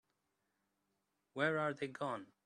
Where 1.33 1.59
are 1.59 1.75
they 1.75 1.89
gone? 1.89 2.33